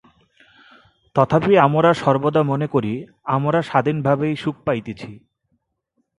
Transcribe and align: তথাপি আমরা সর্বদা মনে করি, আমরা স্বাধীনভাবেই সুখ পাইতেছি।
তথাপি 1.15 1.53
আমরা 1.57 1.89
সর্বদা 1.93 2.41
মনে 2.43 2.67
করি, 2.67 2.93
আমরা 3.35 3.59
স্বাধীনভাবেই 3.61 4.35
সুখ 4.35 4.55
পাইতেছি। 4.65 5.11